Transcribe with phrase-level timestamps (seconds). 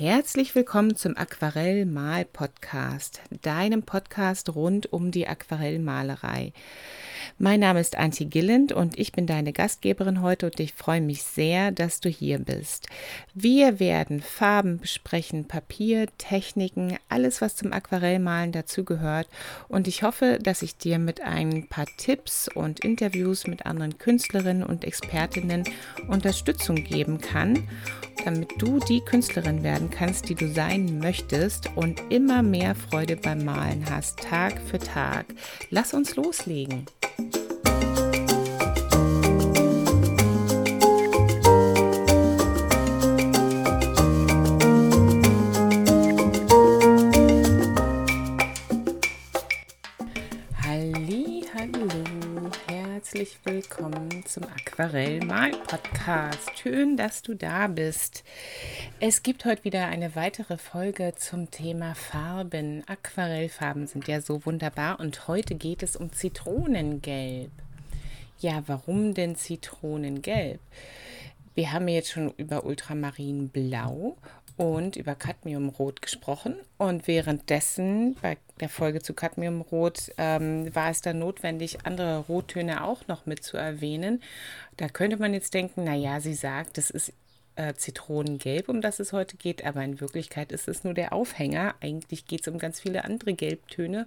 [0.00, 6.54] Herzlich willkommen zum Aquarell-Mal-Podcast, deinem Podcast rund um die Aquarellmalerei.
[7.38, 11.22] Mein Name ist Antje Gilland und ich bin deine Gastgeberin heute und ich freue mich
[11.22, 12.88] sehr, dass du hier bist.
[13.34, 19.28] Wir werden Farben besprechen, Papier, Techniken, alles, was zum Aquarellmalen dazugehört
[19.68, 24.64] und ich hoffe, dass ich dir mit ein paar Tipps und Interviews mit anderen Künstlerinnen
[24.64, 25.64] und Expertinnen
[26.08, 27.68] Unterstützung geben kann,
[28.24, 33.44] damit du die Künstlerin werden kannst, die du sein möchtest und immer mehr Freude beim
[33.44, 35.26] Malen hast, Tag für Tag.
[35.70, 36.86] Lass uns loslegen.
[37.20, 37.49] Thank you.
[53.20, 56.58] Herzlich willkommen zum Aquarell-Mal-Podcast.
[56.58, 58.24] Schön, dass du da bist.
[58.98, 62.82] Es gibt heute wieder eine weitere Folge zum Thema Farben.
[62.86, 67.50] Aquarellfarben sind ja so wunderbar und heute geht es um Zitronengelb.
[68.38, 70.60] Ja, warum denn Zitronengelb?
[71.54, 74.16] Wir haben jetzt schon über Ultramarinblau
[74.56, 76.54] und über Cadmiumrot gesprochen.
[76.78, 83.06] Und währenddessen bei der Folge zu Cadmiumrot ähm, war es dann notwendig, andere Rottöne auch
[83.08, 84.22] noch mit zu erwähnen.
[84.76, 87.12] Da könnte man jetzt denken, naja, sie sagt, das ist
[87.56, 91.74] äh, Zitronengelb, um das es heute geht, aber in Wirklichkeit ist es nur der Aufhänger.
[91.80, 94.06] Eigentlich geht es um ganz viele andere Gelbtöne.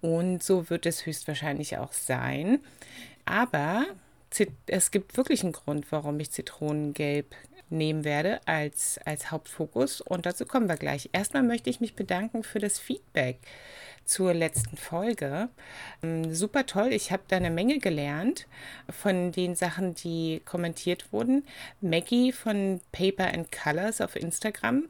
[0.00, 2.60] Und so wird es höchstwahrscheinlich auch sein.
[3.24, 3.86] Aber
[4.66, 7.34] es gibt wirklich einen Grund, warum ich Zitronengelb
[7.70, 10.00] nehmen werde als, als Hauptfokus.
[10.00, 11.10] Und dazu kommen wir gleich.
[11.12, 13.38] Erstmal möchte ich mich bedanken für das Feedback
[14.08, 15.48] zur letzten Folge.
[16.02, 18.46] Ähm, super toll, ich habe da eine Menge gelernt
[18.88, 21.44] von den Sachen, die kommentiert wurden.
[21.80, 24.88] Maggie von Paper and Colors auf Instagram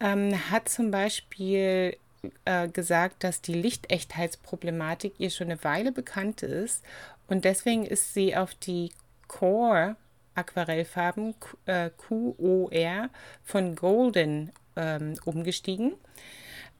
[0.00, 1.96] ähm, hat zum Beispiel
[2.44, 6.84] äh, gesagt, dass die Lichtechtheitsproblematik ihr schon eine Weile bekannt ist
[7.26, 8.92] und deswegen ist sie auf die
[9.26, 9.96] Core
[10.34, 11.34] Aquarellfarben
[11.66, 13.08] äh, QOR
[13.42, 15.94] von Golden ähm, umgestiegen.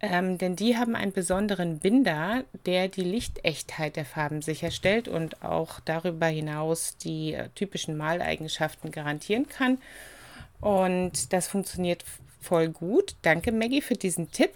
[0.04, 5.78] Ähm, denn die haben einen besonderen Binder, der die Lichtechtheit der Farben sicherstellt und auch
[5.78, 9.78] darüber hinaus die äh, typischen Maleigenschaften garantieren kann.
[10.60, 12.04] Und das funktioniert
[12.42, 13.16] voll gut.
[13.22, 14.53] Danke, Maggie, für diesen Tipp.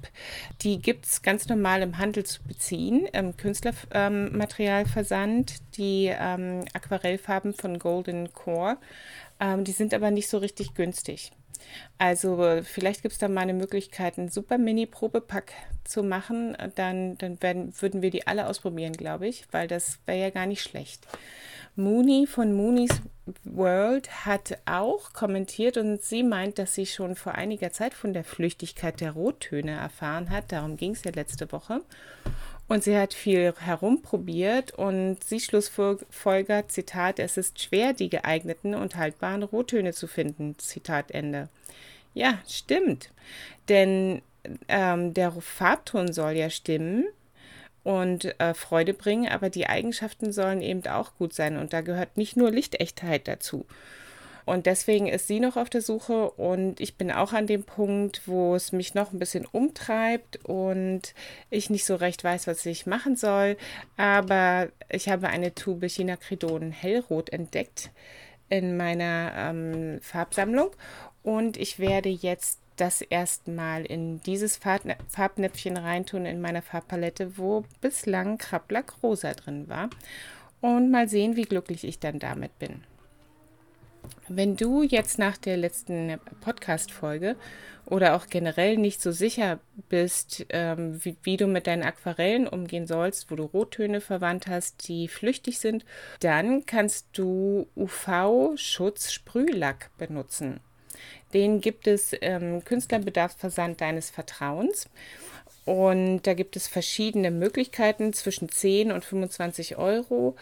[0.62, 7.54] Die gibt es ganz normal im Handel zu beziehen, im Künstlermaterialversand, ähm, die ähm, Aquarellfarben
[7.54, 8.78] von Golden Core.
[9.40, 11.32] Ähm, die sind aber nicht so richtig günstig.
[11.98, 15.52] Also vielleicht gibt es da mal eine Möglichkeit, einen super Mini-Probepack
[15.84, 16.56] zu machen.
[16.74, 20.46] Dann, dann werden, würden wir die alle ausprobieren, glaube ich, weil das wäre ja gar
[20.46, 21.06] nicht schlecht.
[21.76, 23.02] Mooney von Mooney's
[23.44, 28.24] World hat auch kommentiert und sie meint, dass sie schon vor einiger Zeit von der
[28.24, 30.52] Flüchtigkeit der Rottöne erfahren hat.
[30.52, 31.82] Darum ging es ja letzte Woche.
[32.68, 38.96] Und sie hat viel herumprobiert und sie schlussfolgert, Zitat, es ist schwer, die geeigneten und
[38.96, 41.48] haltbaren Rottöne zu finden, Zitat Ende.
[42.14, 43.10] Ja, stimmt.
[43.68, 44.22] Denn
[44.68, 47.06] ähm, der Farbton soll ja stimmen,
[47.86, 52.16] und äh, Freude bringen, aber die Eigenschaften sollen eben auch gut sein und da gehört
[52.16, 53.64] nicht nur Lichtechtheit dazu.
[54.44, 58.22] Und deswegen ist sie noch auf der Suche und ich bin auch an dem Punkt,
[58.26, 61.14] wo es mich noch ein bisschen umtreibt und
[61.50, 63.56] ich nicht so recht weiß, was ich machen soll.
[63.96, 67.90] Aber ich habe eine Tube Chinacridon hellrot entdeckt
[68.48, 70.70] in meiner ähm, Farbsammlung
[71.22, 78.38] und ich werde jetzt das erstmal in dieses Farbnäpfchen reintun in meiner Farbpalette, wo bislang
[78.38, 79.90] Krablack rosa drin war.
[80.60, 82.82] Und mal sehen, wie glücklich ich dann damit bin.
[84.28, 87.36] Wenn du jetzt nach der letzten Podcast-Folge
[87.84, 92.86] oder auch generell nicht so sicher bist, ähm, wie, wie, du mit deinen Aquarellen umgehen
[92.86, 95.84] sollst, wo du Rottöne verwandt hast, die flüchtig sind,
[96.20, 100.60] dann kannst du UV-Schutz-Sprühlack benutzen.
[101.34, 104.88] Den gibt es im Künstlerbedarfsversand deines Vertrauens.
[105.64, 108.12] Und da gibt es verschiedene Möglichkeiten.
[108.12, 110.36] Zwischen 10 und 25 Euro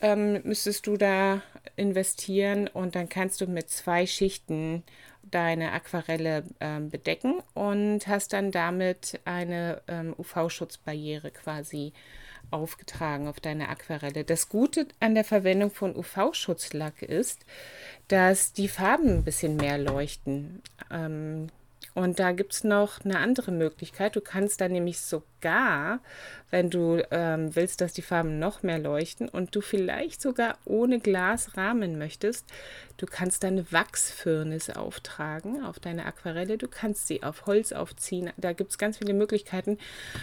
[0.00, 1.42] ähm, müsstest du da
[1.76, 4.84] investieren und dann kannst du mit zwei Schichten
[5.22, 11.92] deine Aquarelle ähm, bedecken und hast dann damit eine ähm, UV-Schutzbarriere quasi
[12.50, 14.24] aufgetragen auf deine Aquarelle.
[14.24, 17.44] Das Gute an der Verwendung von UV-Schutzlack ist,
[18.08, 20.62] dass die Farben ein bisschen mehr leuchten.
[20.90, 21.48] Ähm,
[21.98, 24.14] Und da gibt es noch eine andere Möglichkeit.
[24.14, 25.98] Du kannst da nämlich sogar,
[26.48, 31.00] wenn du ähm, willst, dass die Farben noch mehr leuchten und du vielleicht sogar ohne
[31.00, 32.46] Glasrahmen möchtest,
[32.98, 36.56] du kannst deine Wachsfirnis auftragen auf deine Aquarelle.
[36.56, 38.30] Du kannst sie auf Holz aufziehen.
[38.36, 39.76] Da gibt es ganz viele Möglichkeiten,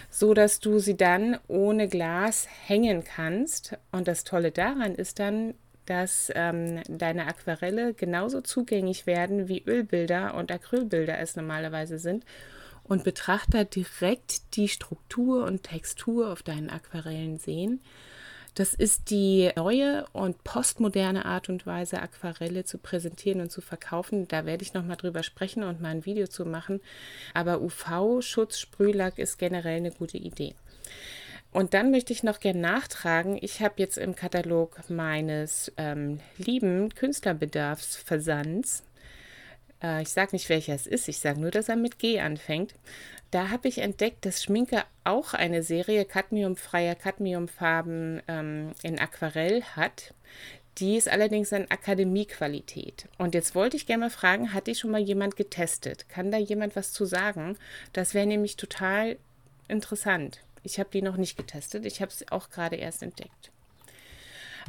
[0.09, 3.77] so dass du sie dann ohne Glas hängen kannst.
[3.91, 5.55] Und das Tolle daran ist dann,
[5.85, 12.25] dass ähm, deine Aquarelle genauso zugänglich werden, wie Ölbilder und Acrylbilder es normalerweise sind
[12.83, 17.81] und Betrachter direkt die Struktur und Textur auf deinen Aquarellen sehen.
[18.53, 24.29] Das ist die neue und postmoderne Art und Weise, Aquarelle zu präsentieren und zu verkaufen.
[24.29, 26.79] Da werde ich nochmal drüber sprechen und mal ein Video zu machen.
[27.33, 30.55] Aber UV-Schutz, Sprühlack ist generell eine gute Idee.
[31.55, 36.93] Und dann möchte ich noch gerne nachtragen, ich habe jetzt im Katalog meines ähm, lieben
[36.93, 38.83] Künstlerbedarfsversands,
[39.81, 42.75] äh, ich sage nicht, welcher es ist, ich sage nur, dass er mit G anfängt,
[43.31, 50.13] da habe ich entdeckt, dass Schminke auch eine Serie cadmiumfreier Cadmiumfarben ähm, in Aquarell hat.
[50.79, 53.07] Die ist allerdings in Akademiequalität.
[53.17, 56.09] Und jetzt wollte ich gerne mal fragen, hat die schon mal jemand getestet?
[56.09, 57.57] Kann da jemand was zu sagen?
[57.93, 59.15] Das wäre nämlich total
[59.69, 60.41] interessant.
[60.65, 61.85] Ich habe die noch nicht getestet.
[61.85, 63.51] Ich habe es auch gerade erst entdeckt.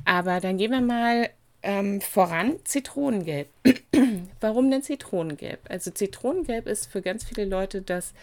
[0.04, 1.30] Aber dann gehen wir mal
[1.62, 2.56] ähm, voran.
[2.64, 3.48] Zitronengelb.
[4.40, 5.58] Warum denn Zitronengelb?
[5.68, 8.14] Also Zitronengelb ist für ganz viele Leute das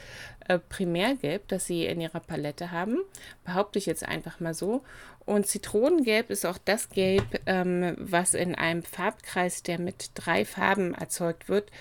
[0.48, 3.00] äh, Primärgelb, das sie in ihrer Palette haben.
[3.44, 4.84] Behaupte ich jetzt einfach mal so.
[5.26, 10.94] Und Zitronengelb ist auch das Gelb, ähm, was in einem Farbkreis, der mit drei Farben
[10.94, 11.72] erzeugt wird,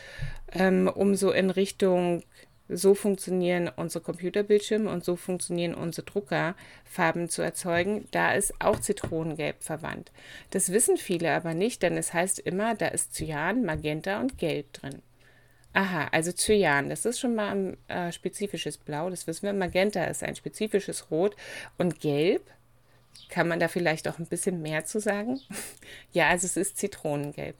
[0.53, 2.23] ähm, um so in Richtung
[2.75, 6.55] so funktionieren unsere Computerbildschirme und so funktionieren unsere Drucker,
[6.85, 8.07] Farben zu erzeugen.
[8.11, 10.13] Da ist auch Zitronengelb verwandt.
[10.51, 14.73] Das wissen viele aber nicht, denn es heißt immer, da ist Cyan, Magenta und Gelb
[14.73, 15.03] drin.
[15.75, 19.55] Aha, also Cyan, das ist schon mal ein äh, spezifisches Blau, das wissen wir.
[19.55, 21.35] Magenta ist ein spezifisches Rot
[21.79, 22.43] und Gelb,
[23.29, 25.41] kann man da vielleicht auch ein bisschen mehr zu sagen?
[26.13, 27.57] ja, also es ist Zitronengelb.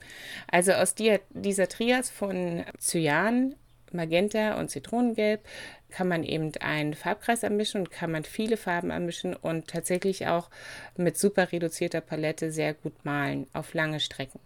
[0.47, 3.55] Also aus die, dieser Trias von Cyan,
[3.93, 5.41] Magenta und Zitronengelb
[5.89, 10.49] kann man eben einen Farbkreis anmischen und kann man viele Farben anmischen und tatsächlich auch
[10.97, 14.39] mit super reduzierter Palette sehr gut malen auf lange Strecken.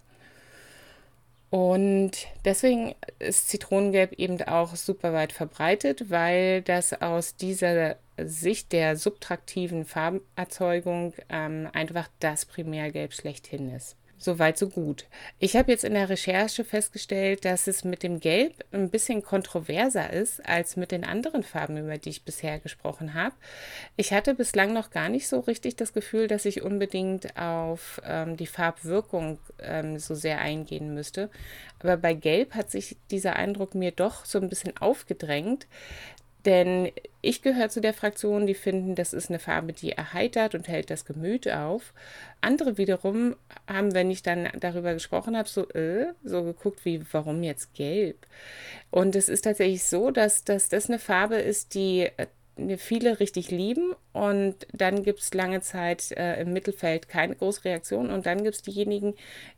[1.50, 2.12] Und
[2.44, 9.86] deswegen ist Zitronengelb eben auch super weit verbreitet, weil das aus dieser Sicht der subtraktiven
[9.86, 13.96] Farberzeugung ähm, einfach das Primärgelb schlechthin ist.
[14.20, 15.06] Soweit, so gut.
[15.38, 20.12] Ich habe jetzt in der Recherche festgestellt, dass es mit dem Gelb ein bisschen kontroverser
[20.12, 23.36] ist als mit den anderen Farben, über die ich bisher gesprochen habe.
[23.96, 28.38] Ich hatte bislang noch gar nicht so richtig das Gefühl, dass ich unbedingt auf ähm,
[28.38, 31.30] die Farbwirkung ähm, so sehr eingehen müsste.
[31.80, 35.68] Aber bei Gelb hat sich dieser Eindruck mir doch so ein bisschen aufgedrängt,
[36.48, 40.70] denn ich gehöre zu der Fraktion, die finden, das ist eine Farbe, die erheitert und
[40.70, 41.94] hält das Gemüt auf.
[42.40, 43.36] Andere wiederum
[43.68, 48.26] haben, wenn ich dann darüber gesprochen habe, so, äh, so geguckt, wie, warum jetzt gelb?
[48.92, 53.52] Und es ist tatsächlich so, dass, dass das eine Farbe ist, die äh, viele richtig
[53.52, 58.44] lieben und dann gibt es lange Zeit äh, im Mittelfeld keine große Reaktion und dann
[58.44, 59.16] gibt es diejenigen,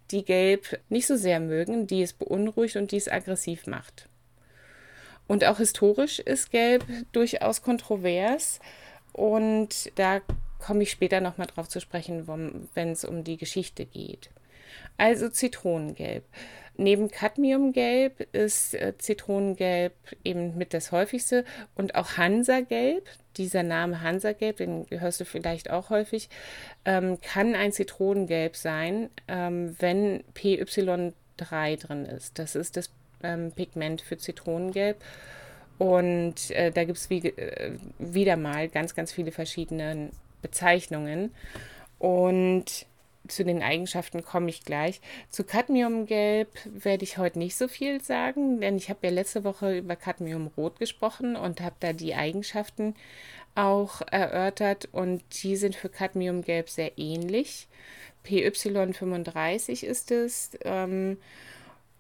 [0.10, 4.10] die Gelb nicht so sehr mögen, die es beunruhigt und die es aggressiv macht.
[5.30, 8.60] Und auch historisch ist Gelb durchaus kontrovers.
[9.14, 10.22] Und da
[10.58, 12.28] komme ich später nochmal drauf zu sprechen,
[12.74, 14.32] wenn es um die Geschichte geht.
[14.98, 16.24] Also Zitronengelb.
[16.78, 19.94] Neben Cadmiumgelb ist äh, Zitronengelb
[20.24, 21.46] eben mit das häufigste
[21.76, 23.08] und auch Hansagelb,
[23.38, 26.30] dieser Name Hansagelb, den hörst du vielleicht auch häufig,
[26.86, 32.40] ähm, kann ein Zitronengelb sein, ähm, wenn PY3 drin ist.
[32.40, 32.90] Das ist das
[33.24, 34.98] ähm, Pigment für Zitronengelb.
[35.78, 40.10] Und äh, da gibt es wie, äh, wieder mal ganz, ganz viele verschiedene
[40.42, 41.34] Bezeichnungen.
[42.00, 42.86] Und
[43.28, 45.02] zu den Eigenschaften komme ich gleich.
[45.30, 49.78] Zu Cadmiumgelb werde ich heute nicht so viel sagen, denn ich habe ja letzte Woche
[49.78, 52.96] über Cadmiumrot gesprochen und habe da die Eigenschaften
[53.56, 57.68] auch erörtert und die sind für Cadmiumgelb sehr ähnlich.
[58.26, 60.52] PY35 ist es.
[60.64, 61.18] Ähm,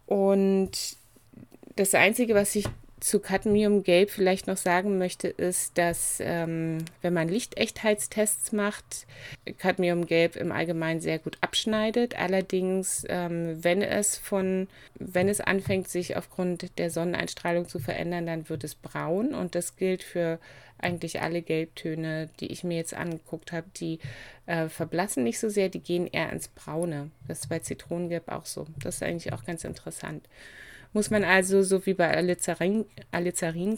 [0.06, 0.98] und
[1.76, 2.66] das Einzige, was ich
[3.00, 9.08] zu Cadmiumgelb vielleicht noch sagen möchte, ist, dass ähm, wenn man Lichtechtheitstests macht,
[9.58, 12.20] Cadmiumgelb im Allgemeinen sehr gut abschneidet.
[12.20, 18.50] Allerdings, ähm, wenn es von, wenn es anfängt, sich aufgrund der Sonneneinstrahlung zu verändern, dann
[18.50, 20.40] wird es braun und das gilt für
[20.82, 24.00] eigentlich alle Gelbtöne, die ich mir jetzt angeguckt habe, die
[24.46, 27.12] äh, verblassen nicht so sehr, die gehen eher ins Braune.
[27.28, 28.66] Das ist bei Zitronengelb auch so.
[28.82, 30.26] Das ist eigentlich auch ganz interessant.
[30.92, 33.78] Muss man also, so wie bei Alizarin, Alizarin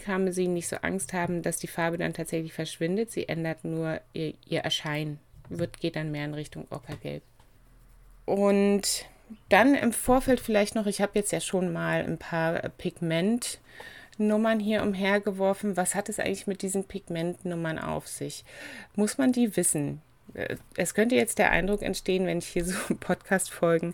[0.53, 3.11] nicht so Angst haben, dass die Farbe dann tatsächlich verschwindet.
[3.11, 7.23] Sie ändert nur ihr, ihr Erscheinen, wird, geht dann mehr in Richtung Ockergelb.
[8.25, 9.05] Und
[9.49, 14.81] dann im Vorfeld vielleicht noch, ich habe jetzt ja schon mal ein paar Pigmentnummern hier
[14.81, 15.75] umhergeworfen.
[15.75, 18.45] Was hat es eigentlich mit diesen Pigmentnummern auf sich?
[18.95, 20.01] Muss man die wissen?
[20.75, 23.93] Es könnte jetzt der Eindruck entstehen, wenn ich hier so Podcast-Folgen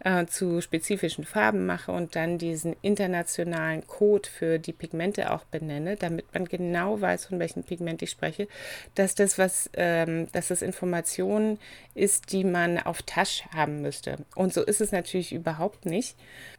[0.00, 5.96] äh, zu spezifischen Farben mache und dann diesen internationalen Code für die Pigmente auch benenne,
[5.96, 8.48] damit man genau weiß, von welchem Pigment ich spreche,
[8.94, 11.58] dass das was, ähm, dass das Informationen
[11.94, 14.16] ist, die man auf Tasch haben müsste.
[14.34, 16.16] Und so ist es natürlich überhaupt nicht.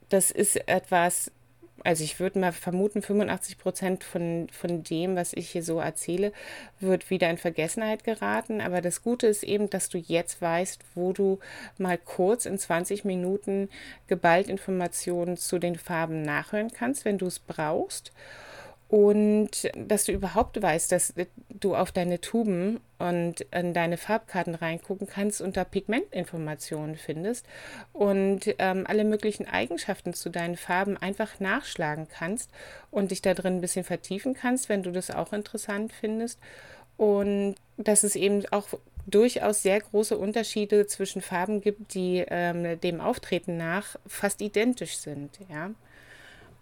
[0.10, 1.32] Das ist etwas,
[1.84, 6.32] also ich würde mal vermuten, 85 Prozent von, von dem, was ich hier so erzähle,
[6.80, 8.62] wird wieder in Vergessenheit geraten.
[8.62, 11.40] Aber das Gute ist eben, dass du jetzt weißt, wo du
[11.78, 13.70] mal kurz in 20 Minuten
[14.08, 18.12] geballt Informationen zu den Farben nachhören kannst, wenn du es brauchst
[18.90, 21.14] und dass du überhaupt weißt, dass
[21.50, 27.46] du auf deine Tuben und in deine Farbkarten reingucken kannst und da Pigmentinformationen findest
[27.92, 32.50] und ähm, alle möglichen Eigenschaften zu deinen Farben einfach nachschlagen kannst
[32.90, 36.40] und dich da drin ein bisschen vertiefen kannst, wenn du das auch interessant findest.
[36.96, 38.68] Und dass es eben auch
[39.06, 45.40] durchaus sehr große Unterschiede zwischen Farben gibt, die ähm, dem Auftreten nach fast identisch sind.
[45.50, 45.72] Ja.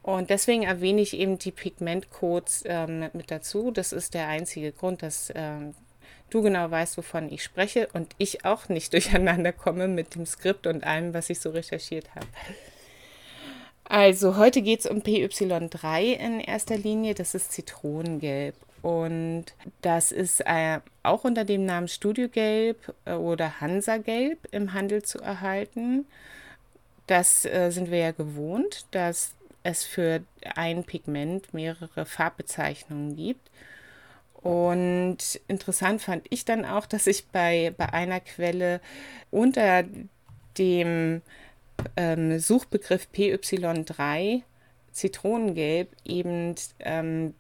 [0.06, 3.72] Und deswegen erwähne ich eben die Pigmentcodes ähm, mit dazu.
[3.72, 5.74] Das ist der einzige Grund, dass ähm,
[6.30, 10.68] du genau weißt, wovon ich spreche und ich auch nicht durcheinander komme mit dem Skript
[10.68, 12.28] und allem, was ich so recherchiert habe.
[13.84, 17.16] Also heute geht es um PY3 in erster Linie.
[17.16, 18.54] Das ist Zitronengelb.
[18.84, 19.46] Und
[19.82, 26.06] das ist äh, auch unter dem Namen Studiogelb äh, oder Hansagelb im Handel zu erhalten.
[27.08, 29.34] Das äh, sind wir ja gewohnt, dass
[29.66, 30.22] es für
[30.56, 33.50] ein Pigment mehrere Farbbezeichnungen gibt.
[34.34, 35.18] Und
[35.48, 38.80] interessant fand ich dann auch, dass ich bei, bei einer Quelle
[39.32, 39.84] unter
[40.58, 41.24] dem
[41.98, 44.44] ähm, Suchbegriff PY3
[44.92, 47.34] Zitronengelb eben ähm,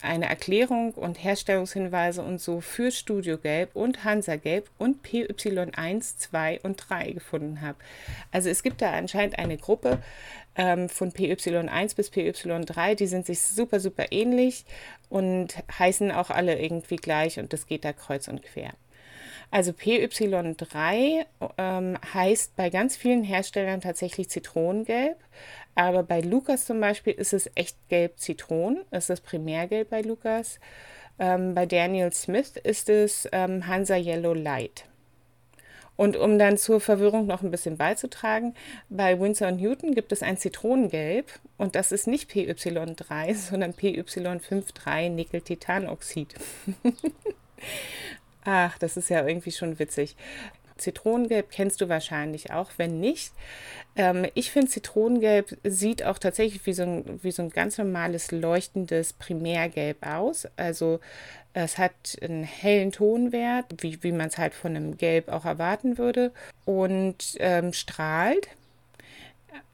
[0.00, 7.12] eine Erklärung und Herstellungshinweise und so für Studiogelb und Hansagelb und PY1, 2 und 3
[7.12, 7.78] gefunden habe.
[8.30, 9.98] Also es gibt da anscheinend eine Gruppe
[10.54, 14.64] ähm, von PY1 bis PY3, die sind sich super, super ähnlich
[15.08, 18.72] und heißen auch alle irgendwie gleich und das geht da kreuz und quer.
[19.50, 21.24] Also PY3
[21.56, 25.16] ähm, heißt bei ganz vielen Herstellern tatsächlich Zitronengelb,
[25.78, 30.58] aber bei Lukas zum Beispiel ist es echt gelb Zitron, ist das Primärgelb bei Lukas.
[31.20, 34.86] Ähm, bei Daniel Smith ist es ähm, Hansa Yellow Light.
[35.94, 38.56] Und um dann zur Verwirrung noch ein bisschen beizutragen,
[38.88, 46.34] bei Winsor Newton gibt es ein Zitronengelb und das ist nicht PY3, sondern PY53 Nickel-Titanoxid.
[48.44, 50.16] Ach, das ist ja irgendwie schon witzig.
[50.78, 52.70] Zitronengelb kennst du wahrscheinlich auch.
[52.76, 53.32] Wenn nicht,
[53.96, 58.30] ähm, ich finde Zitronengelb sieht auch tatsächlich wie so, ein, wie so ein ganz normales
[58.30, 60.48] leuchtendes Primärgelb aus.
[60.56, 61.00] Also
[61.52, 65.98] es hat einen hellen Tonwert, wie, wie man es halt von einem Gelb auch erwarten
[65.98, 66.32] würde
[66.64, 68.48] und ähm, strahlt.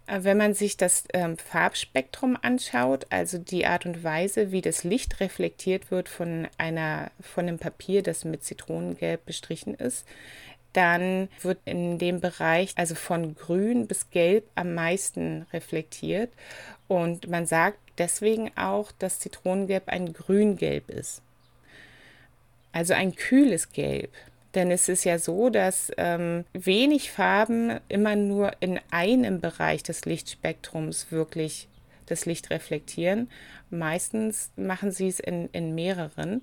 [0.07, 4.85] Äh, wenn man sich das ähm, Farbspektrum anschaut, also die Art und Weise, wie das
[4.85, 10.07] Licht reflektiert wird von einer von einem Papier, das mit Zitronengelb bestrichen ist,
[10.75, 16.31] dann wird in dem Bereich, also von grün bis gelb, am meisten reflektiert.
[16.89, 21.23] Und man sagt deswegen auch, dass Zitronengelb ein Grüngelb ist.
[22.73, 24.13] Also ein kühles Gelb.
[24.55, 30.05] Denn es ist ja so, dass ähm, wenig Farben immer nur in einem Bereich des
[30.05, 31.69] Lichtspektrums wirklich
[32.07, 33.31] das Licht reflektieren.
[33.71, 36.43] Meistens machen sie es in, in mehreren.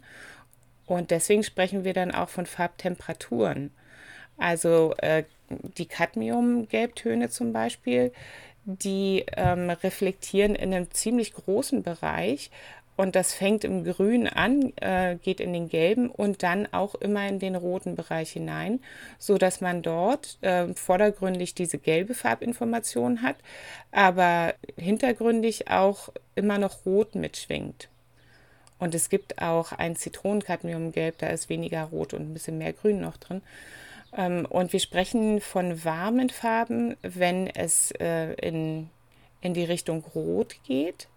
[0.85, 3.71] Und deswegen sprechen wir dann auch von Farbtemperaturen.
[4.41, 5.23] Also äh,
[5.77, 8.11] die Cadmium-Gelbtöne zum Beispiel,
[8.65, 12.49] die ähm, reflektieren in einem ziemlich großen Bereich.
[12.97, 17.27] Und das fängt im Grün an, äh, geht in den gelben und dann auch immer
[17.27, 18.79] in den roten Bereich hinein,
[19.17, 23.37] so dass man dort äh, vordergründig diese gelbe Farbinformation hat,
[23.91, 27.89] aber hintergründig auch immer noch rot mitschwingt.
[28.77, 32.99] Und es gibt auch ein Zitronenkadmiumgelb, da ist weniger rot und ein bisschen mehr grün
[32.99, 33.41] noch drin.
[34.15, 38.89] Ähm, und wir sprechen von warmen Farben, wenn es äh, in,
[39.41, 41.07] in die Richtung Rot geht.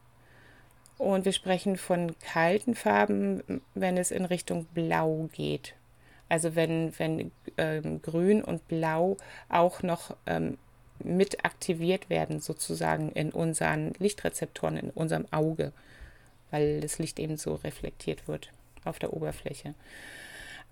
[0.97, 5.75] Und wir sprechen von kalten Farben, wenn es in Richtung Blau geht.
[6.29, 9.17] Also wenn, wenn ähm, Grün und Blau
[9.49, 10.57] auch noch ähm,
[11.03, 15.73] mit aktiviert werden, sozusagen in unseren Lichtrezeptoren, in unserem Auge,
[16.51, 18.51] weil das Licht eben so reflektiert wird
[18.85, 19.75] auf der Oberfläche.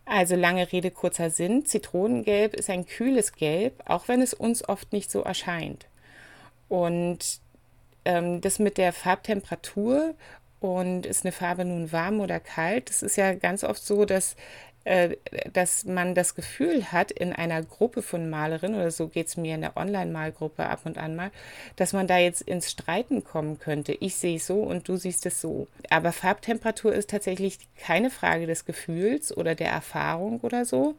[0.05, 1.65] Also lange Rede, kurzer Sinn.
[1.65, 5.87] Zitronengelb ist ein kühles Gelb, auch wenn es uns oft nicht so erscheint.
[6.69, 7.41] Und
[8.05, 10.15] ähm, das mit der Farbtemperatur
[10.61, 14.37] und ist eine Farbe nun warm oder kalt, das ist ja ganz oft so, dass
[15.53, 19.55] dass man das Gefühl hat, in einer Gruppe von Malerinnen, oder so geht es mir
[19.55, 21.31] in der Online-Malgruppe ab und an mal,
[21.77, 23.93] dass man da jetzt ins Streiten kommen könnte.
[23.93, 25.69] Ich sehe es so und du siehst es so.
[25.89, 30.97] Aber Farbtemperatur ist tatsächlich keine Frage des Gefühls oder der Erfahrung oder so,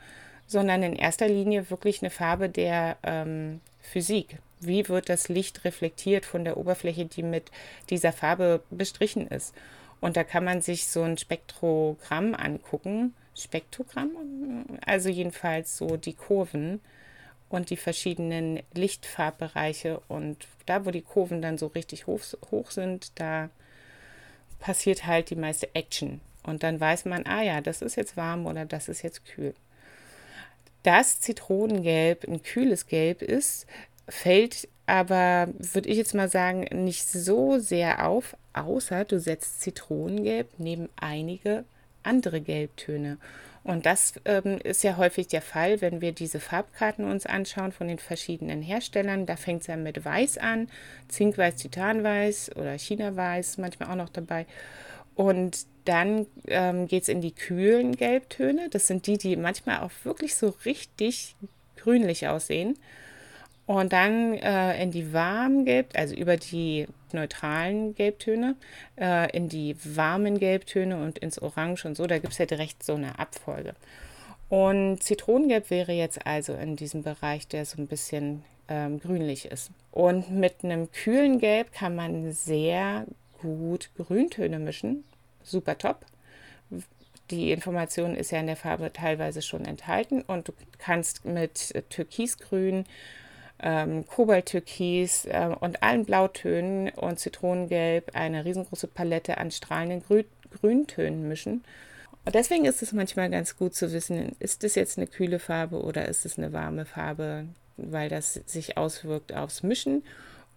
[0.48, 4.38] sondern in erster Linie wirklich eine Farbe der ähm, Physik.
[4.62, 7.52] Wie wird das Licht reflektiert von der Oberfläche, die mit
[7.90, 9.54] dieser Farbe bestrichen ist?
[10.00, 16.82] Und da kann man sich so ein Spektrogramm angucken Spektrogramm, also jedenfalls so die Kurven
[17.50, 20.02] und die verschiedenen Lichtfarbbereiche.
[20.08, 22.22] Und da, wo die Kurven dann so richtig hoch,
[22.52, 23.50] hoch sind, da
[24.60, 26.22] passiert halt die meiste Action.
[26.44, 29.54] Und dann weiß man, ah ja, das ist jetzt warm oder das ist jetzt kühl.
[30.84, 33.66] Dass Zitronengelb ein kühles Gelb ist,
[34.10, 40.50] fällt aber, würde ich jetzt mal sagen, nicht so sehr auf, außer du setzt Zitronengelb
[40.58, 41.64] neben einige
[42.04, 43.18] andere Gelbtöne.
[43.64, 47.88] Und das ähm, ist ja häufig der Fall, wenn wir diese Farbkarten uns anschauen von
[47.88, 49.26] den verschiedenen Herstellern.
[49.26, 50.68] Da fängt es ja mit Weiß an,
[51.08, 54.46] Zinkweiß, Titanweiß oder China-Weiß, manchmal auch noch dabei.
[55.16, 58.70] Und dann ähm, geht es in die kühlen Gelbtöne.
[58.70, 61.36] Das sind die, die manchmal auch wirklich so richtig
[61.78, 62.78] grünlich aussehen.
[63.66, 68.56] Und dann äh, in die warmen Gelb, also über die neutralen Gelbtöne,
[69.00, 72.06] äh, in die warmen Gelbtöne und ins Orange und so.
[72.06, 73.74] Da gibt es ja direkt so eine Abfolge.
[74.50, 79.72] Und Zitronengelb wäre jetzt also in diesem Bereich, der so ein bisschen ähm, grünlich ist.
[79.92, 83.06] Und mit einem kühlen Gelb kann man sehr
[83.42, 85.06] gut Grüntöne mischen.
[85.44, 86.06] Super top.
[87.32, 92.86] Die Information ist ja in der Farbe teilweise schon enthalten und du kannst mit Türkisgrün
[93.60, 100.24] ähm, Kobalttürkis äh, und allen Blautönen und Zitronengelb eine riesengroße Palette an strahlenden Grü
[100.62, 101.64] Grüntönen mischen.
[102.26, 105.82] Und deswegen ist es manchmal ganz gut zu wissen, ist es jetzt eine kühle Farbe
[105.82, 110.04] oder ist es eine warme Farbe, weil das sich auswirkt aufs Mischen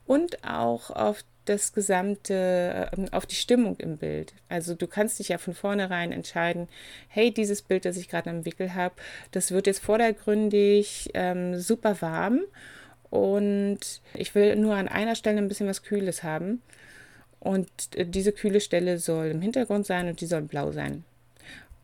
[0.07, 4.35] und auch auf das gesamte, ähm, auf die Stimmung im Bild.
[4.49, 6.69] Also du kannst dich ja von vornherein entscheiden,
[7.09, 8.95] hey, dieses Bild, das ich gerade am Wickel habe,
[9.31, 12.41] das wird jetzt vordergründig ähm, super warm
[13.17, 13.81] und
[14.15, 16.63] ich will nur an einer Stelle ein bisschen was Kühles haben.
[17.41, 21.05] Und diese kühle Stelle soll im Hintergrund sein und die soll blau sein.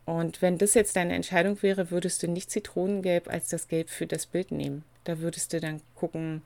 [0.05, 4.05] Und wenn das jetzt deine Entscheidung wäre, würdest du nicht Zitronengelb als das Gelb für
[4.05, 4.83] das Bild nehmen.
[5.05, 6.41] Da würdest du dann gucken,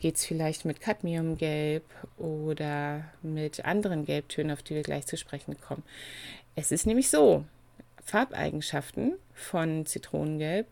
[0.00, 1.84] geht es vielleicht mit Cadmiumgelb
[2.18, 5.82] oder mit anderen Gelbtönen, auf die wir gleich zu sprechen kommen.
[6.54, 7.44] Es ist nämlich so,
[8.04, 10.66] Farbeigenschaften von Zitronengelb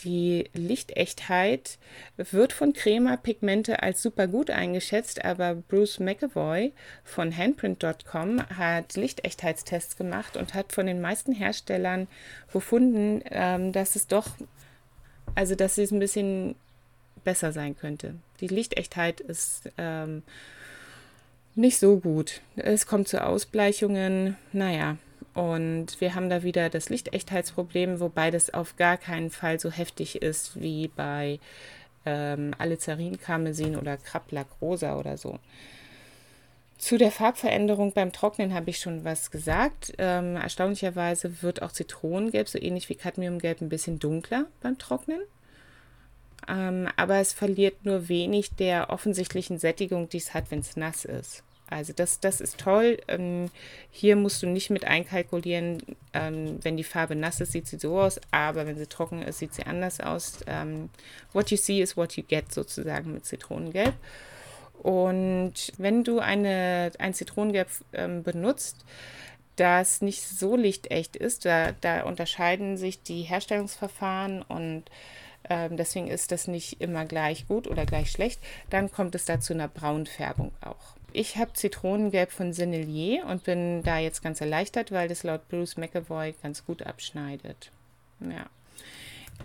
[0.00, 1.78] die Lichtechtheit
[2.16, 6.72] wird von Crema Pigmente als super gut eingeschätzt, aber Bruce McAvoy
[7.04, 12.08] von Handprint.com hat Lichtechtheitstests gemacht und hat von den meisten Herstellern
[12.52, 14.28] gefunden, ähm, dass es doch,
[15.34, 16.54] also dass es ein bisschen
[17.24, 18.14] besser sein könnte.
[18.40, 20.22] Die Lichtechtheit ist ähm,
[21.54, 22.40] nicht so gut.
[22.56, 24.36] Es kommt zu Ausbleichungen.
[24.52, 24.98] Naja,
[25.34, 30.22] und wir haben da wieder das Lichtechtheitsproblem, wobei das auf gar keinen Fall so heftig
[30.22, 31.40] ist wie bei
[32.06, 35.38] ähm, Alizarin-Karmesin oder Krablack Rosa oder so.
[36.78, 39.94] Zu der Farbveränderung beim Trocknen habe ich schon was gesagt.
[39.98, 45.20] Ähm, erstaunlicherweise wird auch Zitronengelb, so ähnlich wie Cadmiumgelb, ein bisschen dunkler beim Trocknen.
[46.46, 51.04] Ähm, aber es verliert nur wenig der offensichtlichen Sättigung, die es hat, wenn es nass
[51.04, 51.42] ist.
[51.74, 52.98] Also das, das ist toll.
[53.08, 53.50] Ähm,
[53.90, 55.82] hier musst du nicht mit einkalkulieren,
[56.12, 59.40] ähm, wenn die Farbe nass ist, sieht sie so aus, aber wenn sie trocken ist,
[59.40, 60.38] sieht sie anders aus.
[60.46, 60.88] Ähm,
[61.32, 63.94] what you see is what you get sozusagen mit Zitronengelb.
[64.84, 68.84] Und wenn du eine, ein Zitronengelb ähm, benutzt,
[69.56, 74.84] das nicht so lichtecht ist, da, da unterscheiden sich die Herstellungsverfahren und
[75.50, 79.40] ähm, deswegen ist das nicht immer gleich gut oder gleich schlecht, dann kommt es da
[79.40, 80.94] zu einer Braunfärbung auch.
[81.16, 85.76] Ich habe Zitronengelb von Sennelier und bin da jetzt ganz erleichtert, weil das laut Bruce
[85.76, 87.70] McAvoy ganz gut abschneidet.
[88.18, 88.46] Ja.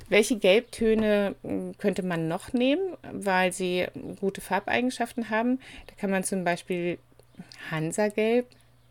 [0.09, 3.85] Welche Gelbtöne hm, könnte man noch nehmen, weil sie
[4.19, 5.59] gute Farbeigenschaften haben?
[5.85, 6.97] Da kann man zum Beispiel
[7.69, 8.47] Hansagelb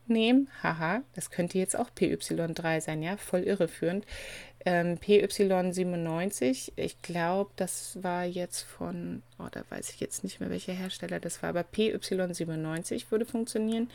[0.08, 0.48] nehmen.
[0.62, 4.06] Haha, das könnte jetzt auch PY3 sein, ja, voll irreführend.
[4.64, 10.50] Ähm, PY97, ich glaube, das war jetzt von, oh, da weiß ich jetzt nicht mehr,
[10.50, 13.88] welcher Hersteller das war, aber PY97 würde funktionieren.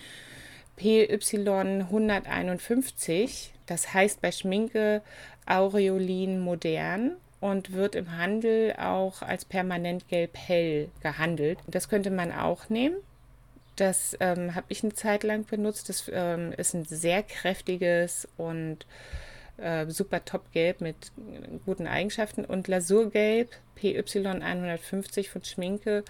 [0.79, 5.01] PY151, das heißt bei Schminke
[5.45, 11.59] Aureolin modern und wird im Handel auch als permanent gelb hell gehandelt.
[11.67, 12.95] Das könnte man auch nehmen.
[13.75, 15.89] Das ähm, habe ich eine Zeit lang benutzt.
[15.89, 18.85] Das ähm, ist ein sehr kräftiges und
[19.57, 21.11] äh, super Topgelb mit
[21.65, 22.45] guten Eigenschaften.
[22.45, 26.03] Und Lasurgelb PY150 von Schminke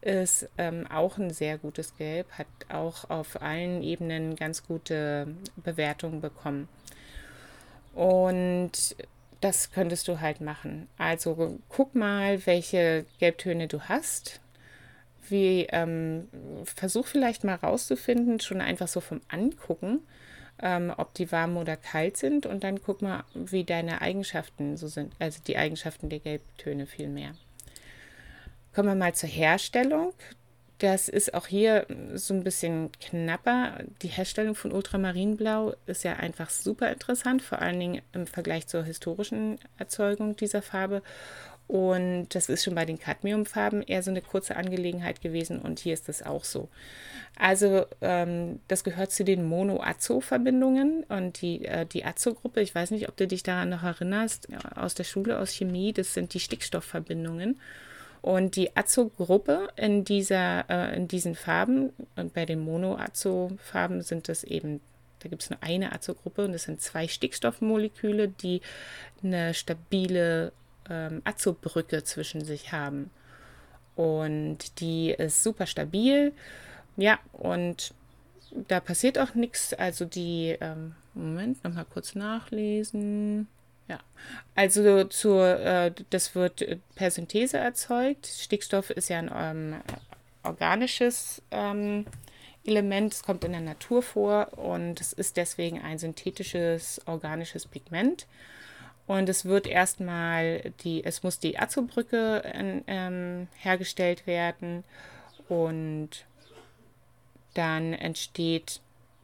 [0.00, 6.20] ist ähm, auch ein sehr gutes Gelb, hat auch auf allen Ebenen ganz gute Bewertungen
[6.20, 6.68] bekommen.
[7.94, 8.96] Und
[9.40, 10.88] das könntest du halt machen.
[10.98, 14.40] Also guck mal, welche Gelbtöne du hast
[15.30, 16.28] wie ähm,
[16.64, 20.00] versuch vielleicht mal rauszufinden, schon einfach so vom Angucken,
[20.60, 24.88] ähm, ob die warm oder kalt sind und dann guck mal, wie deine Eigenschaften so
[24.88, 27.32] sind, also die Eigenschaften der Gelbtöne vielmehr.
[28.74, 30.12] Kommen wir mal zur Herstellung.
[30.78, 33.78] Das ist auch hier so ein bisschen knapper.
[34.02, 38.84] Die Herstellung von Ultramarinblau ist ja einfach super interessant, vor allen Dingen im Vergleich zur
[38.84, 41.02] historischen Erzeugung dieser Farbe.
[41.68, 45.94] Und das ist schon bei den Cadmiumfarben eher so eine kurze Angelegenheit gewesen und hier
[45.94, 46.68] ist das auch so.
[47.38, 53.08] Also ähm, das gehört zu den Mono-Azo-Verbindungen und die, äh, die Azo-Gruppe, ich weiß nicht,
[53.08, 57.60] ob du dich daran noch erinnerst, aus der Schule, aus Chemie, das sind die Stickstoffverbindungen.
[58.22, 64.80] Und die Azo-Gruppe in, äh, in diesen Farben und bei den Mono-Azo-Farben sind das eben
[65.20, 68.60] da gibt es nur eine Azo-Gruppe und das sind zwei Stickstoffmoleküle, die
[69.24, 70.52] eine stabile
[70.90, 73.10] ähm, Azo-Brücke zwischen sich haben.
[73.94, 76.32] Und die ist super stabil.
[76.96, 77.94] Ja, und
[78.68, 79.74] da passiert auch nichts.
[79.74, 83.48] Also die, ähm, Moment, nochmal kurz nachlesen.
[83.88, 84.00] Ja,
[84.54, 88.26] also zur, äh, das wird per Synthese erzeugt.
[88.26, 89.76] Stickstoff ist ja ein ähm,
[90.42, 92.06] organisches ähm,
[92.64, 98.26] Element, es kommt in der Natur vor und es ist deswegen ein synthetisches organisches Pigment.
[99.06, 102.42] Und es wird erstmal die, es muss die Azo-Brücke
[102.86, 104.82] ähm, hergestellt werden.
[105.48, 106.26] Und
[107.54, 108.80] dann entsteht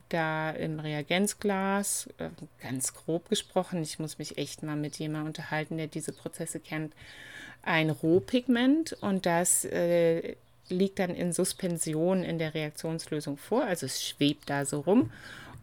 [0.09, 2.29] da im Reagenzglas, äh,
[2.61, 6.95] ganz grob gesprochen, ich muss mich echt mal mit jemandem unterhalten, der diese Prozesse kennt,
[7.62, 8.92] ein Rohpigment.
[9.01, 10.37] Und das äh,
[10.68, 15.11] liegt dann in Suspension in der Reaktionslösung vor, also es schwebt da so rum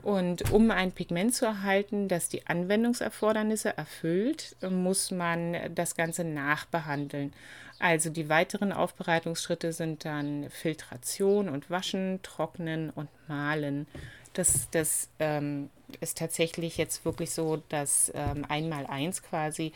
[0.01, 7.33] und um ein Pigment zu erhalten, das die Anwendungserfordernisse erfüllt, muss man das Ganze nachbehandeln.
[7.79, 13.87] Also die weiteren Aufbereitungsschritte sind dann Filtration und Waschen, Trocknen und Malen.
[14.33, 15.69] Das, das ähm,
[16.01, 19.73] ist tatsächlich jetzt wirklich so das ähm, Einmaleins quasi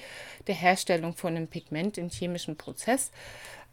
[0.48, 3.12] der Herstellung von einem Pigment im chemischen Prozess.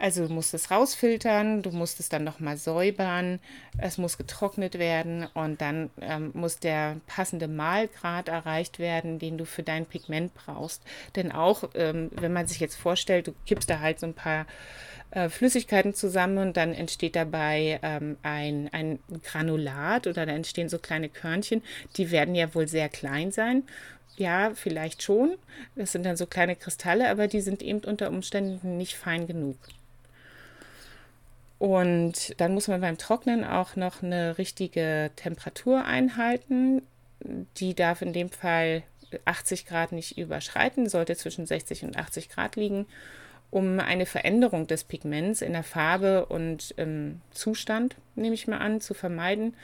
[0.00, 3.38] Also du musst es rausfiltern, du musst es dann nochmal säubern,
[3.76, 9.44] es muss getrocknet werden und dann ähm, muss der passende Malgrad erreicht werden, den du
[9.44, 10.82] für dein Pigment brauchst.
[11.16, 14.46] Denn auch, ähm, wenn man sich jetzt vorstellt, du kippst da halt so ein paar
[15.10, 20.78] äh, Flüssigkeiten zusammen und dann entsteht dabei ähm, ein, ein Granulat oder da entstehen so
[20.78, 21.62] kleine Körnchen,
[21.98, 23.64] die werden ja wohl sehr klein sein
[24.16, 25.36] ja, vielleicht schon.
[25.76, 29.56] Das sind dann so kleine Kristalle, aber die sind eben unter Umständen nicht fein genug.
[31.61, 36.81] Und dann muss man beim Trocknen auch noch eine richtige Temperatur einhalten.
[37.59, 38.83] Die darf in dem Fall
[39.27, 42.87] 80 Grad nicht überschreiten, sollte zwischen 60 und 80 Grad liegen,
[43.51, 48.81] um eine Veränderung des Pigments in der Farbe und im Zustand, nehme ich mal an,
[48.81, 49.55] zu vermeiden.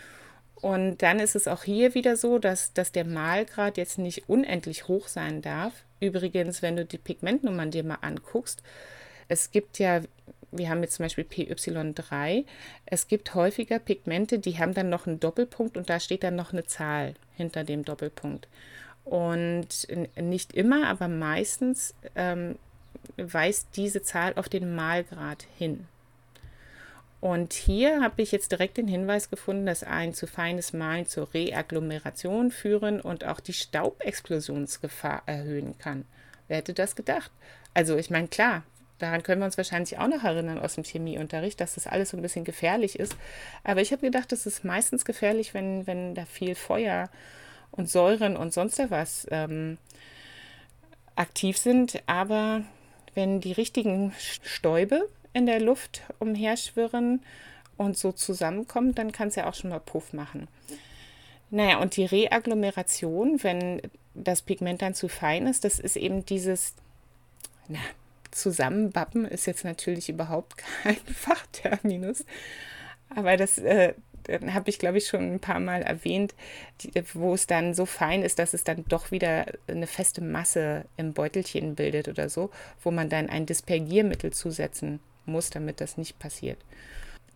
[0.56, 4.86] Und dann ist es auch hier wieder so, dass, dass der Malgrad jetzt nicht unendlich
[4.86, 5.72] hoch sein darf.
[6.00, 8.62] Übrigens, wenn du die Pigmentnummern dir mal anguckst,
[9.28, 10.02] es gibt ja
[10.58, 12.44] wir haben jetzt zum Beispiel PY3.
[12.86, 16.52] Es gibt häufiger Pigmente, die haben dann noch einen Doppelpunkt und da steht dann noch
[16.52, 18.48] eine Zahl hinter dem Doppelpunkt.
[19.04, 22.56] Und nicht immer, aber meistens ähm,
[23.16, 25.86] weist diese Zahl auf den Malgrad hin.
[27.20, 31.32] Und hier habe ich jetzt direkt den Hinweis gefunden, dass ein zu feines Malen zur
[31.32, 36.04] Reagglomeration führen und auch die Staubexplosionsgefahr erhöhen kann.
[36.48, 37.30] Wer hätte das gedacht?
[37.74, 38.62] Also ich meine, klar,
[38.98, 42.16] daran können wir uns wahrscheinlich auch noch erinnern aus dem Chemieunterricht, dass das alles so
[42.16, 43.16] ein bisschen gefährlich ist.
[43.64, 47.10] Aber ich habe gedacht, das ist meistens gefährlich, wenn, wenn da viel Feuer
[47.70, 49.78] und Säuren und sonst was ähm,
[51.14, 52.02] aktiv sind.
[52.06, 52.62] Aber
[53.14, 57.22] wenn die richtigen Stäube in der Luft umherschwirren
[57.76, 60.48] und so zusammenkommen, dann kann es ja auch schon mal Puff machen.
[61.50, 63.82] Naja, und die Reagglomeration, wenn
[64.14, 66.74] das Pigment dann zu fein ist, das ist eben dieses,
[67.68, 67.78] na,
[68.36, 72.24] Zusammenbappen ist jetzt natürlich überhaupt kein Fachterminus,
[73.08, 73.94] aber das äh,
[74.28, 76.34] habe ich, glaube ich, schon ein paar Mal erwähnt,
[76.80, 80.84] die, wo es dann so fein ist, dass es dann doch wieder eine feste Masse
[80.96, 82.50] im Beutelchen bildet oder so,
[82.82, 86.58] wo man dann ein Dispergiermittel zusetzen muss, damit das nicht passiert.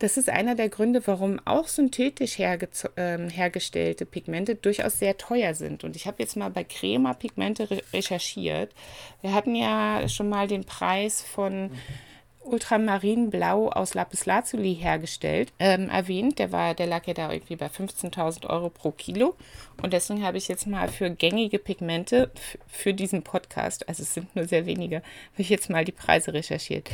[0.01, 5.55] Das ist einer der Gründe, warum auch synthetisch herge äh, hergestellte Pigmente durchaus sehr teuer
[5.55, 5.85] sind.
[5.85, 8.73] Und ich habe jetzt mal bei Crema Pigmente re recherchiert.
[9.21, 11.79] Wir hatten ja schon mal den Preis von mhm
[12.43, 16.39] Ultramarinblau aus Lapislazuli hergestellt, ähm, erwähnt.
[16.39, 19.37] Der, war, der lag ja da irgendwie bei 15.000 Euro pro Kilo.
[19.83, 22.31] Und deswegen habe ich jetzt mal für gängige Pigmente
[22.67, 26.35] für diesen Podcast, also es sind nur sehr wenige, habe ich jetzt mal die Preise
[26.35, 26.91] recherchiert.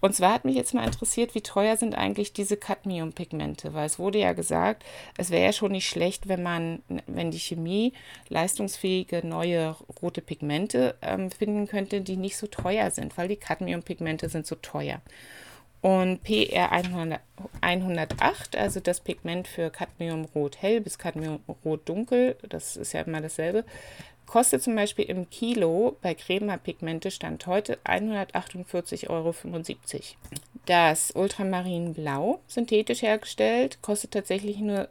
[0.00, 3.98] Und zwar hat mich jetzt mal interessiert, wie teuer sind eigentlich diese Cadmium-Pigmente, weil es
[3.98, 4.84] wurde ja gesagt,
[5.16, 7.92] es wäre ja schon nicht schlecht, wenn man, wenn die Chemie
[8.28, 14.28] leistungsfähige neue rote Pigmente ähm, finden könnte, die nicht so teuer sind, weil die Cadmium-Pigmente
[14.28, 14.83] sind so teuer.
[15.80, 16.72] Und PR
[17.60, 23.64] 108, also das Pigment für Cadmiumrot hell bis Cadmiumrot dunkel, das ist ja immer dasselbe,
[24.26, 29.34] kostet zum Beispiel im Kilo bei Crema Pigmente Stand heute 148,75 Euro.
[30.64, 34.88] Das Ultramarinblau, synthetisch hergestellt, kostet tatsächlich nur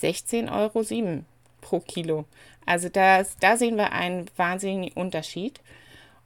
[0.00, 1.24] 16,07 Euro
[1.62, 2.26] pro Kilo.
[2.66, 5.60] Also das, da sehen wir einen wahnsinnigen Unterschied.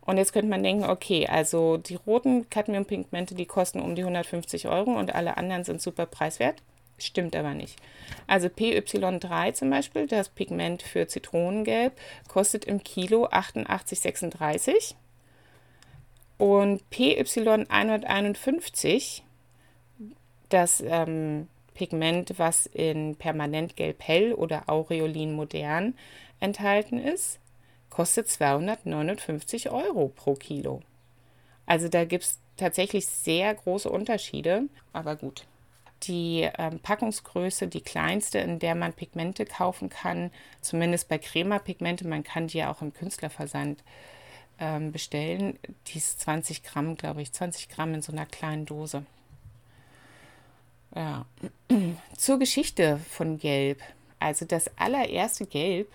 [0.05, 4.69] Und jetzt könnte man denken, okay, also die roten Cadmium-Pigmente, die kosten um die 150
[4.69, 6.63] Euro und alle anderen sind super preiswert.
[6.99, 7.79] Stimmt aber nicht.
[8.27, 11.93] Also PY3 zum Beispiel, das Pigment für Zitronengelb,
[12.29, 14.95] kostet im Kilo 88,36.
[16.39, 19.23] Und PY151,
[20.49, 25.95] das ähm, Pigment, was in Permanentgelb hell oder Aureolin modern
[26.41, 27.39] enthalten ist,
[27.93, 30.81] kostet 259 Euro pro Kilo.
[31.67, 34.63] Also da gibt es tatsächlich sehr große Unterschiede,
[34.95, 35.45] aber gut.
[36.05, 40.31] Die ähm, Packungsgröße, die kleinste, in der man Pigmente kaufen kann,
[40.63, 43.85] zumindest bei Crema-Pigmente, man kann die ja auch im Künstlerversand
[44.59, 49.05] ähm, bestellen, die ist 20 Gramm, glaube ich, 20 Gramm in so einer kleinen Dose.
[50.95, 51.27] Ja.
[52.17, 53.83] Zur Geschichte von Gelb.
[54.19, 55.93] Also das allererste Gelb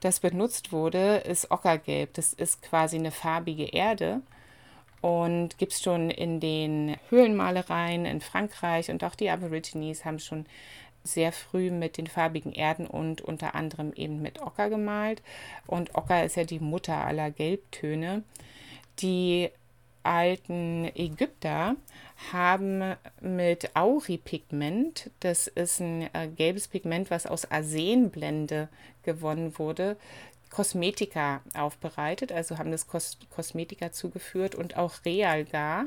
[0.00, 2.14] das benutzt wurde, ist Ockergelb.
[2.14, 4.20] Das ist quasi eine farbige Erde
[5.00, 10.46] und gibt es schon in den Höhlenmalereien in Frankreich und auch die Aborigines haben schon
[11.04, 15.22] sehr früh mit den farbigen Erden und unter anderem eben mit Ocker gemalt.
[15.66, 18.22] Und Ocker ist ja die Mutter aller Gelbtöne.
[18.98, 19.50] Die
[20.08, 21.76] alten Ägypter
[22.32, 28.68] haben mit Auripigment, das ist ein äh, gelbes Pigment, was aus Arsenblende
[29.02, 29.96] gewonnen wurde,
[30.50, 35.84] Kosmetika aufbereitet, also haben das Kos Kosmetika zugeführt und auch Realgar,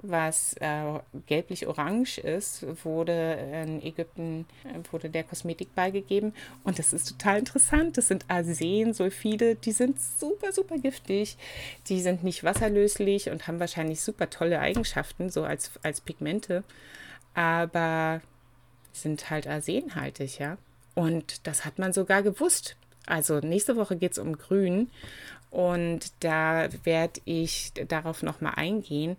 [0.00, 4.46] was äh, gelblich-orange ist, wurde in Ägypten
[4.92, 6.34] wurde der Kosmetik beigegeben.
[6.64, 7.98] Und das ist total interessant.
[7.98, 11.36] Das sind Arsensulfide, die sind super, super giftig.
[11.88, 16.62] Die sind nicht wasserlöslich und haben wahrscheinlich super tolle Eigenschaften, so als, als Pigmente.
[17.34, 18.20] Aber
[18.92, 20.58] sind halt arsenhaltig, ja.
[20.94, 22.76] Und das hat man sogar gewusst.
[23.06, 24.90] Also nächste Woche geht es um Grün
[25.50, 29.16] und da werde ich darauf nochmal eingehen.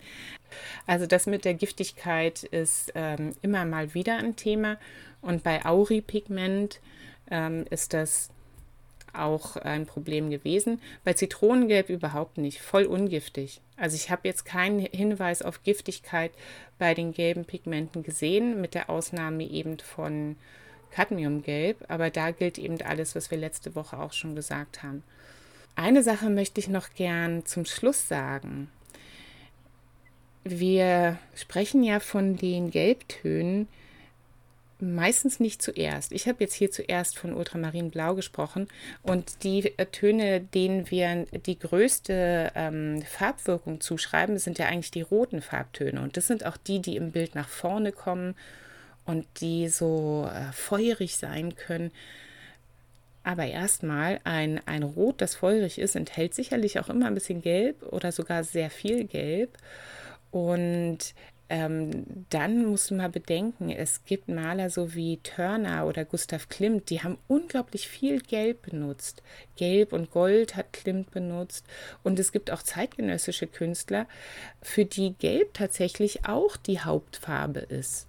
[0.88, 4.78] Also das mit der Giftigkeit ist ähm, immer mal wieder ein Thema.
[5.22, 6.80] Und bei Auripigment
[7.30, 8.30] ähm, ist das
[9.14, 10.82] auch ein Problem gewesen.
[11.04, 13.62] Bei Zitronengelb überhaupt nicht, voll ungiftig.
[13.78, 16.32] Also ich habe jetzt keinen Hinweis auf Giftigkeit
[16.78, 20.36] bei den gelben Pigmenten gesehen, mit der Ausnahme eben von
[20.92, 21.86] Cadmiumgelb.
[21.88, 25.04] Aber da gilt eben alles, was wir letzte Woche auch schon gesagt haben.
[25.76, 28.70] Eine Sache möchte ich noch gern zum Schluss sagen.
[30.44, 33.68] Wir sprechen ja von den Gelbtönen
[34.80, 36.12] meistens nicht zuerst.
[36.14, 38.68] Ich habe jetzt hier zuerst von Ultramarinblau gesprochen
[39.04, 45.02] und die äh, Töne, denen wir die größte ähm, Farbwirkung zuschreiben, sind ja eigentlich die
[45.02, 48.36] roten Farbtöne und das sind auch die, die im Bild nach vorne kommen
[49.06, 51.92] und die so äh, feurig sein können.
[53.24, 57.84] Aber erstmal, ein, ein Rot, das feurig ist, enthält sicherlich auch immer ein bisschen Gelb
[57.92, 59.58] oder sogar sehr viel Gelb.
[60.32, 61.14] Und
[61.52, 67.02] ähm, dann muss man bedenken, es gibt Maler so wie Turner oder Gustav Klimt, die
[67.02, 69.24] haben unglaublich viel Gelb benutzt.
[69.56, 71.66] Gelb und Gold hat Klimt benutzt.
[72.04, 74.06] Und es gibt auch zeitgenössische Künstler,
[74.62, 78.06] für die Gelb tatsächlich auch die Hauptfarbe ist.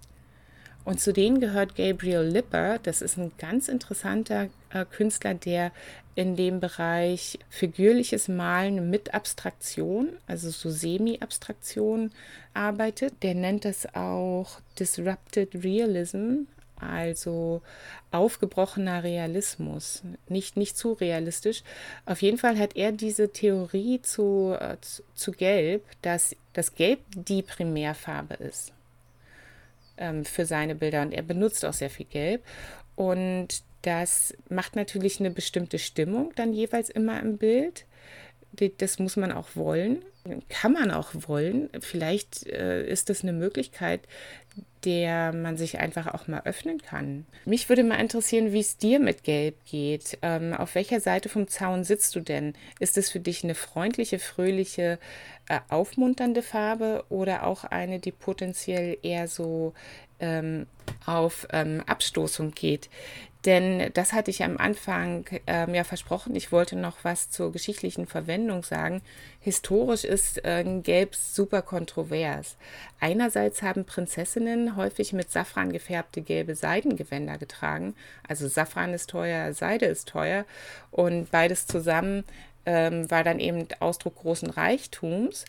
[0.83, 2.79] Und zu denen gehört Gabriel Lipper.
[2.79, 5.71] Das ist ein ganz interessanter äh, Künstler, der
[6.15, 12.11] in dem Bereich figürliches Malen mit Abstraktion, also so Semi-Abstraktion
[12.53, 13.13] arbeitet.
[13.23, 17.61] Der nennt das auch Disrupted Realism, also
[18.09, 21.63] aufgebrochener Realismus, nicht, nicht zu realistisch.
[22.05, 26.99] Auf jeden Fall hat er diese Theorie zu, äh, zu, zu Gelb, dass das Gelb
[27.15, 28.73] die Primärfarbe ist
[30.01, 32.43] ähm, für seine Bilder und er benutzt auch sehr viel Gelb.
[32.95, 37.85] Und das macht natürlich eine bestimmte Stimmung dann jeweils immer im Bild.
[38.77, 40.03] Das muss man auch wollen,
[40.49, 41.69] kann man auch wollen.
[41.79, 44.01] Vielleicht äh, ist das eine Möglichkeit,
[44.83, 47.25] der man sich einfach auch mal öffnen kann.
[47.45, 50.17] Mich würde mal interessieren, wie es dir mit Gelb geht.
[50.21, 52.53] Ähm, auf welcher Seite vom Zaun sitzt du denn?
[52.79, 54.99] Ist es für dich eine freundliche, fröhliche,
[55.47, 59.73] äh, aufmunternde Farbe oder auch eine, die potenziell eher so
[60.21, 60.67] ähm,
[61.05, 62.89] auf ähm, Abstoßung geht?
[63.45, 66.35] Denn das hatte ich am Anfang ähm, ja versprochen.
[66.35, 69.01] Ich wollte noch was zur geschichtlichen Verwendung sagen.
[69.39, 72.55] Historisch ist äh, Gelb super kontrovers.
[72.99, 77.95] Einerseits haben Prinzessinnen häufig mit Safran gefärbte gelbe Seidengewänder getragen.
[78.27, 80.45] Also Safran ist teuer, Seide ist teuer.
[80.91, 82.23] Und beides zusammen
[82.67, 85.45] ähm, war dann eben Ausdruck großen Reichtums.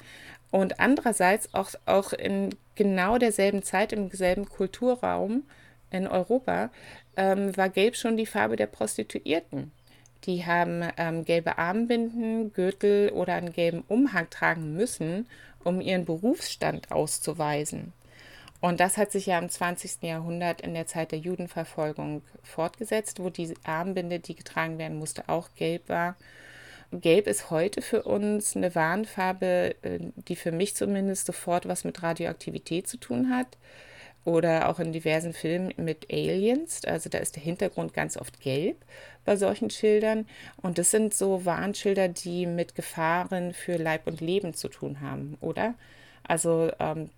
[0.50, 5.44] Und andererseits auch, auch in genau derselben Zeit, im selben Kulturraum
[5.90, 6.70] in Europa,
[7.16, 9.72] ähm, war Gelb schon die Farbe der Prostituierten.
[10.24, 15.26] Die haben ähm, gelbe Armbinden, Gürtel oder einen gelben Umhang tragen müssen,
[15.64, 17.92] um ihren Berufsstand auszuweisen.
[18.60, 20.02] Und das hat sich ja im 20.
[20.02, 25.48] Jahrhundert in der Zeit der Judenverfolgung fortgesetzt, wo die Armbinde, die getragen werden musste, auch
[25.56, 26.16] gelb war.
[26.92, 32.02] Gelb ist heute für uns eine Warnfarbe, äh, die für mich zumindest sofort was mit
[32.02, 33.56] Radioaktivität zu tun hat
[34.24, 36.84] oder auch in diversen Filmen mit Aliens.
[36.84, 38.76] Also da ist der Hintergrund ganz oft gelb
[39.24, 40.26] bei solchen Schildern.
[40.60, 45.36] Und das sind so Warnschilder, die mit Gefahren für Leib und Leben zu tun haben,
[45.40, 45.74] oder?
[46.24, 47.10] Also ähm,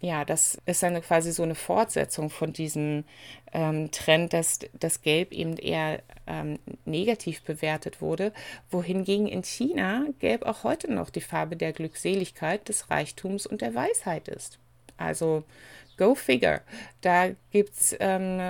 [0.00, 3.04] ja, das ist dann quasi so eine Fortsetzung von diesem
[3.52, 8.32] ähm, Trend, dass das Gelb eben eher ähm, negativ bewertet wurde,
[8.70, 13.74] wohingegen in China Gelb auch heute noch die Farbe der Glückseligkeit, des Reichtums und der
[13.74, 14.58] Weisheit ist.
[14.96, 15.44] Also
[15.96, 16.60] Go figure.
[17.02, 18.40] Da gibt es ähm,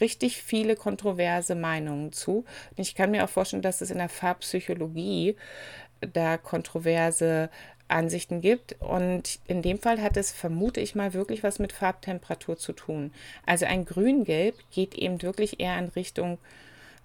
[0.00, 2.44] richtig viele kontroverse Meinungen zu.
[2.70, 5.36] Und ich kann mir auch vorstellen, dass es in der Farbpsychologie
[6.00, 7.50] da kontroverse
[7.90, 8.76] Ansichten gibt.
[8.80, 13.12] Und in dem Fall hat es, vermute ich mal, wirklich was mit Farbtemperatur zu tun.
[13.46, 16.38] Also ein Grün-Gelb geht eben wirklich eher in Richtung,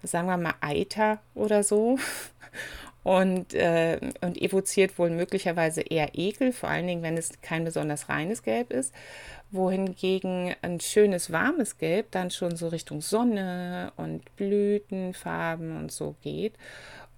[0.02, 1.98] sagen wir mal, Eiter oder so.
[3.02, 8.08] Und, äh, und evoziert wohl möglicherweise eher Ekel, vor allen Dingen, wenn es kein besonders
[8.08, 8.92] reines Gelb ist
[9.50, 16.54] wohingegen ein schönes warmes Gelb dann schon so Richtung Sonne und Blütenfarben und so geht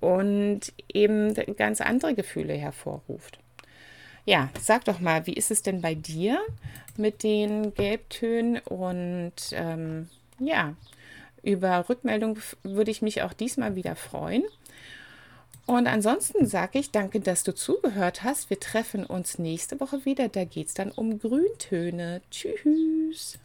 [0.01, 3.41] und eben ganz andere Gefühle hervorruft.
[4.29, 6.39] Ja, sag doch mal, wie ist es denn bei dir
[6.99, 8.59] mit den Gelbtönen?
[8.59, 10.75] Und ähm, ja,
[11.43, 14.45] über Rückmeldung würde ich mich auch diesmal wieder freuen.
[15.65, 18.51] Und ansonsten sage ich danke, dass du zugehört hast.
[18.51, 20.29] Wir treffen uns nächste Woche wieder.
[20.29, 22.21] Da geht es dann um Grüntöne.
[22.31, 23.39] Tschüss.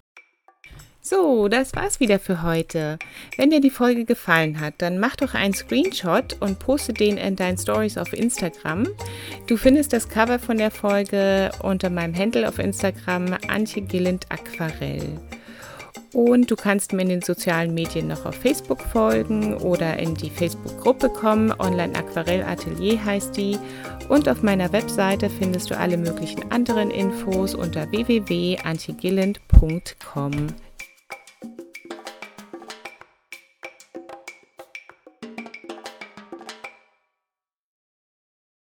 [1.05, 2.97] So, das war's wieder für heute.
[3.35, 7.35] Wenn dir die Folge gefallen hat, dann mach doch einen Screenshot und poste den in
[7.35, 8.87] deinen Stories auf Instagram.
[9.45, 15.19] Du findest das Cover von der Folge unter meinem Handle auf Instagram Antje Gilland Aquarell.
[16.13, 20.29] Und du kannst mir in den sozialen Medien noch auf Facebook folgen oder in die
[20.29, 21.53] Facebook-Gruppe kommen.
[21.59, 23.59] Online Aquarell Atelier heißt die.
[24.07, 30.47] Und auf meiner Webseite findest du alle möglichen anderen Infos unter www.antigilland.com.